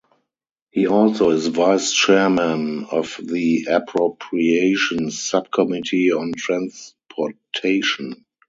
He 0.71 0.87
also 0.87 1.29
is 1.29 1.45
vice-chairman 1.45 2.85
of 2.85 3.19
the 3.21 3.67
Appropriations 3.69 5.21
Subcommittee 5.21 6.11
on 6.11 6.31
Transportation. 6.35 8.25